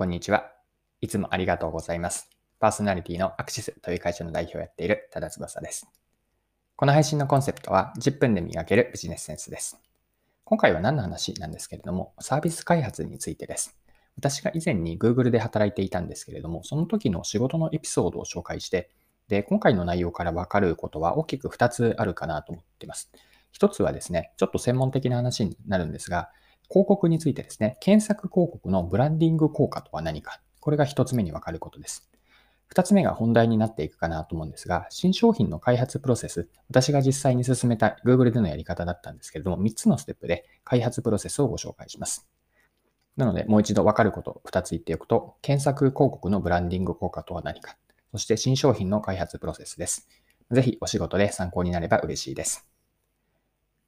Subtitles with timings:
[0.00, 0.50] こんにちは。
[1.02, 2.30] いつもありがとうございます。
[2.58, 5.86] パーソナリティのアクシスという会社の代表をやっている多田翼です。
[6.74, 9.78] この配信のコンセプトは10分で磨けるビジネスセンスです。
[10.44, 13.78] 今回は何の話なんですけれども、サービス開発についてです。
[14.16, 18.88] 私が以前に Google で働いていたんですけれども、その時の仕事のエピソードを紹介して、
[19.28, 23.12] で、今回の内容からわかることは大きく2つあるかなと思っています。
[23.52, 26.30] 1つはですね、ちょっと専門的な話になるんですが、
[26.70, 32.08] 広告についてですね、検索広告のブランディング効果とは何か、これが1つ目にわかることです。
[32.72, 42.28] 2つ目が本題になっていくかなと思うんですが、新商品の開発プロセス、私が実際に進めた Google でのやり方だったんですけれども、3つのステップで開発プロセスをご紹介します。
[43.16, 47.76] なので、もう一度わかること2つ言っておくと、検索広告のブランディング効果とは何か、
[48.12, 50.08] そして新商品の開発プロセスです。
[50.52, 52.68] ぜひお仕事で参考になれば嬉しいです。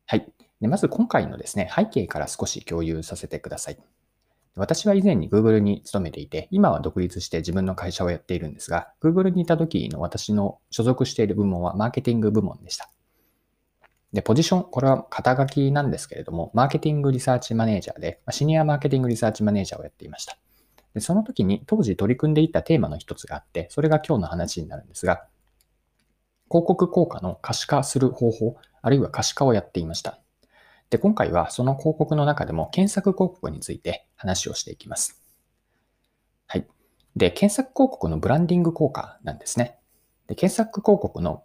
[0.07, 0.33] はい。
[0.63, 3.79] でまず今回のですね、背景から少し共有させてください。
[4.55, 12.89] 私は以前に Google に勤めていて、今は独立して自分の会社をやっているんですが、Google にいた時の私の所属している部門はマーケティング部門でした。
[14.13, 20.39] で、ポジション、これは肩書きなんですけれども、マーケティングリサーチマネージャーで、シニアマーケティングリサーチマネージャーをやっていました。
[20.95, 25.25] でその時に当時取り組んでいたテーマの一つがあって、それが今日の話になるんですが、
[26.49, 30.21] 広告効果の可視化する方法、あるいは可視化をやっていました。
[30.93, 35.23] で、今回はその広告の中でも検索広告について話をしていきます。
[36.47, 36.67] はい。
[37.17, 39.79] で、検索広告のブランディング効果なんですね。
[40.27, 41.45] で、検索広告の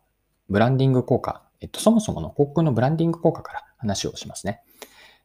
[0.50, 4.64] ブランディング効果、えっと、そもそもの広告のブランディング効果から話をしますね。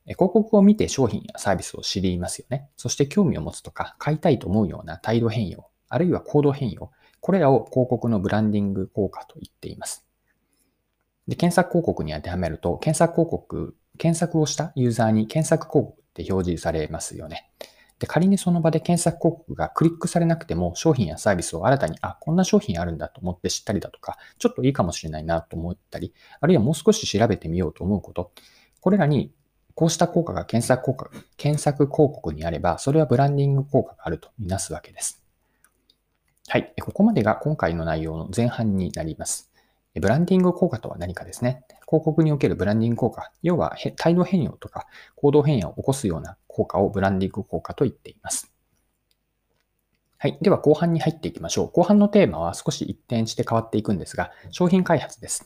[0.04, 2.68] 広告を見て商品やサービスを知りますよね。
[2.76, 10.06] そして興味を持つとか、買いたいと思うような態度変容、あるいは行動変容、これらを広告のブランディング効果と言っています。
[11.26, 17.48] で検索広告に当てはめると、検索広告検索をしたユーザーに検索広告って表示されますよね。
[18.00, 28.32] で仮にその場で検索広告がクリックされなくても商品やサービスを新たに、あ、こんな商品あるんだと思って知ったりだとか、ちょっといいかもしれないなと思ったり、あるいはもう少し調べてみようと思うこと、
[28.80, 29.32] これらに
[29.76, 35.22] こうした効果が検索効果、検索広告にあれば、それはブランディング効果があるとみなすわけです。
[36.48, 36.74] はい。
[36.82, 39.52] ここまでが今回の内容の前半になります。
[39.94, 41.62] ブランディング効果とは何かですね。
[41.92, 48.50] 広告におけるブランディング効果、要は態度変容とか行動変容を起こすような効果をブランディング効果と言っています。
[50.16, 50.38] はい。
[50.40, 51.70] では後半に入っていきましょう。
[51.70, 55.44] 後半のテーマは少し一転して変わっていくんですが、商品開発です。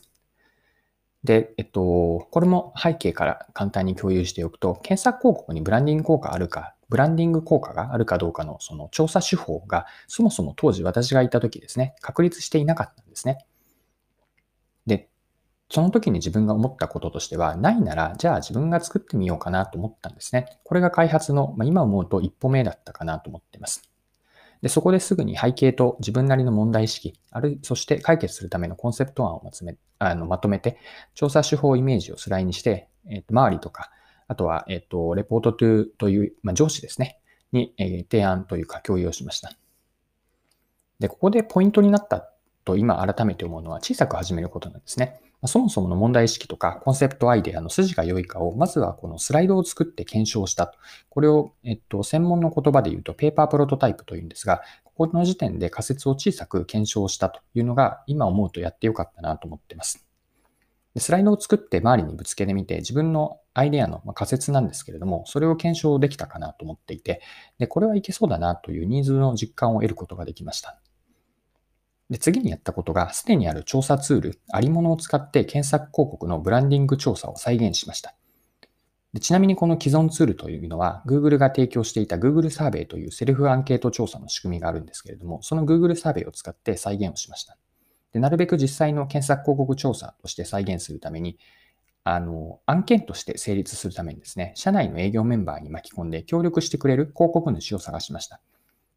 [1.25, 13.39] で、えっと、これも背景から簡単に共有しておくと、検索広告にブランディング効果あるか、ブランディング効果があるかどうかのその調査手法が、そもそも当時私がいた時ですね、確立していなかったんですね。
[15.69, 20.59] その時に自分が思ったこととしては、ないなら、じゃあ自分が作ってみようかなと思ったんですね。
[20.63, 23.81] これが開発の、まあ、今思うと一歩目だったかなと思っています。
[24.61, 30.77] で、そこですぐに背景と自分なりの問題意識、ある、そして解決するためのコンセプト案をまとめ、あのまとめて、
[31.13, 33.91] 調査手法イメージをスライにして、えっ、と、周りとか、
[34.27, 37.19] あとは、えっ、と、レポートトゥーという、まあ、上司ですね、
[37.51, 39.51] に、えー、提案というか共有をしました。
[40.99, 42.31] で、ここでポイントになった
[42.65, 45.21] と今改めて思うのは小さく始めることなんですね。
[45.45, 50.79] そもそもの問題意識とかコンセプトアイデアの筋が良いかを、まずはこのスライドを作って検証したと。
[51.09, 60.07] これを、えっと、専門の言葉で言うとペーパープロトタイプというんですが、ここの時点で仮説を小さく検証したというのが今思うとやってよかったなと思っています。
[60.97, 67.21] スライドを作って周りにぶつけてみて自分のアイデアの仮説なんですけれども、それを検証できたかなと思っていて、
[67.59, 70.79] で、これはいけそうだなというニーズの実感を得ることができました。
[72.09, 78.15] で、次にやったことが、すでにある調査ツール、ありものを使って検索広告のブランディング調査を再現しました。
[79.13, 87.57] でちなみにこの既存ツールというのは、Google が提供していた Google サーベイというセルフアンケート調査の仕組みがあるんですけれども、その Google サーベイを使って再現をしました。
[88.13, 91.37] でなるべく実際の検索広告調査として再現するために、
[92.03, 98.39] あの、案件として成立するためにですね、社内の営業メンバーに巻き込んで協力してくれる広告主を探しました。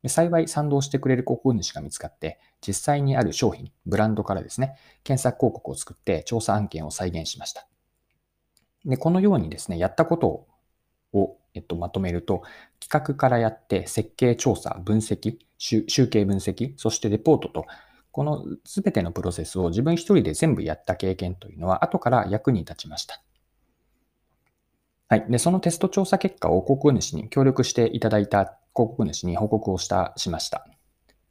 [0.08, 7.66] 幸い賛同してくれる広告主が見つかって、実際にある商品、ブランドからですね、検索広告を作って調査案件を再現しました。
[8.84, 10.46] で、このようにですね、やったこと
[11.12, 12.42] を、えっと、まとめると、
[12.80, 17.66] 企画からやって設計、調査、分析、集計分析、そしてレポートと、
[18.12, 23.22] このすべてのプロセスを自分一人で全部やった経験というのは後から役に立ちました。
[25.08, 25.26] はい。
[25.28, 30.66] で、そのテスト調査結果を広告主に協力していただいた広告主に報告をした、しました。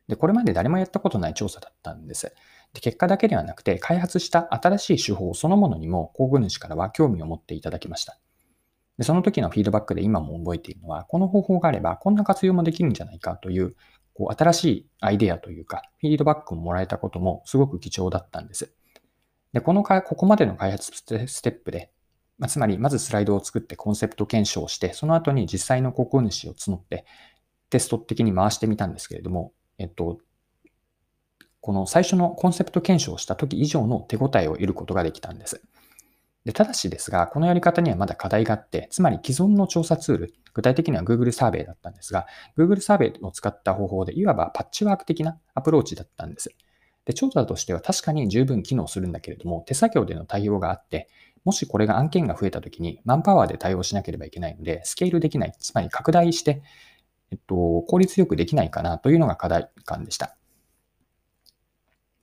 [0.07, 2.33] で、これまで誰もやったことない調査だったんです。
[2.74, 8.18] で結果だけではなくて、開発した新しい手法そのものにも広告主からは興味を持っていただきました。
[8.97, 13.75] でその時のフィードバックで今も覚えているのは、この方法があればこんな活用もできるんじゃないかという、
[14.13, 18.74] こう新しいアイデアというか、フィードバックをもらえたこともすごく貴重だったんです。
[19.53, 21.91] で、このか、ここまでの開発ステップで、
[22.39, 27.06] まあ、つまり、まずスライドを作ってコンセプト検証して、その後に実際の広告主を募って、
[27.69, 30.18] テスト的に回してみたんですけれども、えっと、
[31.62, 35.62] この最初のコンセプト検証をした時以上の手応えを得ることができたんです。
[36.45, 42.25] でただしですが、このやり方にはまだ課題があって、つまり既存の調査ツール、具体的には Google サーベイだったんですが、
[42.57, 46.50] Google サーベイを使った方法で、いわばパッチワーク的なアプローチだったんです。
[47.06, 51.09] で調査としては確かに十分機能するんだけれども、手作業での対応があって、
[51.45, 56.62] もしこれが案件が増えたときにマンパワーで対応しなければいけないので、スケールできない、つまり拡大して、
[57.31, 60.36] えっと、効率よくできないかなというのが課題感でした。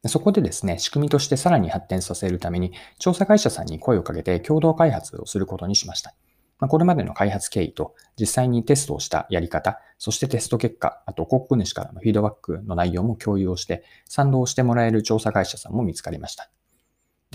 [0.08, 6.14] そこでですね、仕組みとしてさらに発展させるために、調査会社さんに声をかけて共同開発をすることにしました。
[6.58, 16.50] ま、これまでの開発経緯と、実際にテストをしたやり方、そしてテスト結果、あと広告主からのフィードバックの内容も共有をして、賛同してもらえる調査会社さんも見つかりました。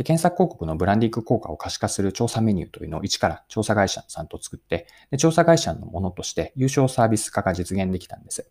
[0.01, 8.49] で検索広告のブランディング効果を可視化する調査メニューというのを一から調査会社さんと作って、で調査会社のものとして優勝サービス化が実現できたんです。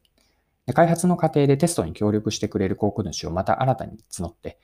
[0.67, 4.61] で開発の過程でテストに協力してくれる広告主をまた新たに募って、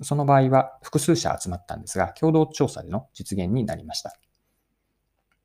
[0.00, 4.16] その場合は複数社集まったんですが、共同調査での実現になりました。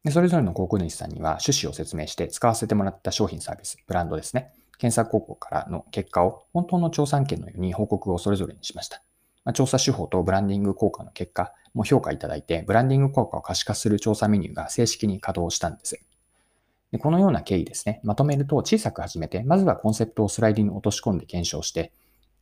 [0.03, 4.51] でそれぞれの広告主さんには趣旨を説明して使わせてもらった商品サービス、ブランドですね。
[4.77, 9.02] 検索広告からの結果を本当の調査案件のように報告をそれぞれにしました。
[9.45, 15.99] まあ、調査手法とブランディング効果の結果も評価いただいて、ブランディング効果を可視化する調査メニューが正式に稼働したんです。
[16.91, 21.91] でこのような経緯ですね、まとめると小さく始めて、まずはコンセプトをスライドに落とし込んで検証して、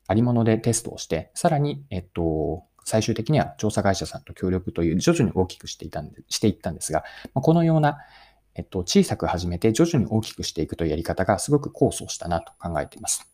[0.07, 7.99] ありものでテストをして、さらに、えっと、最終的には調査会社さんと協力という徐々に大きくしていたんでしていったんですが、このような、
[8.55, 13.30] えっと、小さく始めて徐々に大きくしていくというやり方がすごく構想したなと考えています。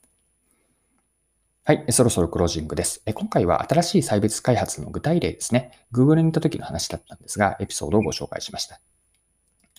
[1.67, 3.03] はい、そろそろクロージングです。
[3.13, 5.71] 今回は新しい細別開発の具体例ですね。
[5.91, 8.79] Google に行った時の話だったんですが、エピソードをご紹介しました。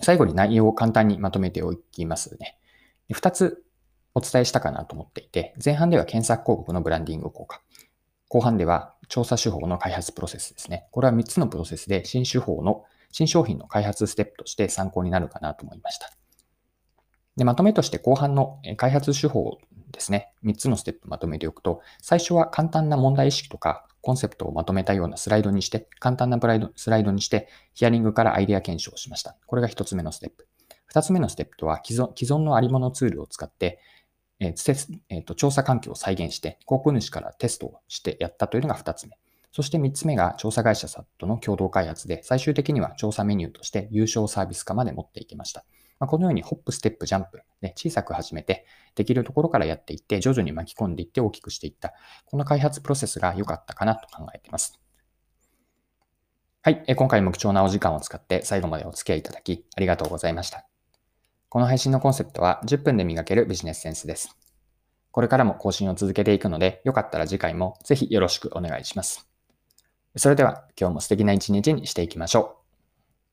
[0.03, 2.59] 最後に内容を簡単にまとめておきますね。
[3.11, 3.65] 2つ
[4.15, 7.63] お伝えしたかなと思っていて、前半では検索広告のブランディング効果。
[8.29, 10.89] 後半では調査手法の開発プロセスですね。
[10.91, 16.13] これは3つのプロセスで新手法の、新商品の開発ステップとして参考になるかなと思いました。
[17.39, 19.57] でまとめとして後半の開発手法
[19.91, 20.33] ですね。
[20.45, 26.39] 3つのステップまとめておくと、最初は簡単な問題意識とかコンセプトをまとめたようなスライドにして、簡単な
[26.77, 29.37] スライドにして、ヒアリングからアイデア検証をしました。
[29.47, 30.47] これが1つ目のステップ。
[30.93, 33.79] 2つ目のステップとは既存、既存のありものツールを使って、
[34.41, 39.19] えーえーと、調査環境を再現して、広告主からテストをしてやったというのが2つ目。
[39.53, 45.65] そして3つ目が調査会社さんとの共同開発で、最終的には調査メニューとして優勝サービス化まで持っていきました。
[46.01, 51.93] まあ、このようにホップ、ステップ、ジャンプ、ね、小さく始めて、できるところからやっていって、徐々に巻き込んでいって大きくしていった。
[52.27, 54.79] この開発プロセスが良かったかなと考えています。
[56.63, 56.85] はい。
[56.97, 60.67] 今回も貴重なお時間を使って最後までお付き合いいただきありがとうございました。
[61.49, 64.37] この配信のコンセプトは10分で磨けるビジネスセンスです。
[65.11, 69.29] これからも更新を続けていくので、よかったら次回もぜひよろしくお願いします。
[70.17, 72.58] それでは今日も素敵な一日にしていきましょう。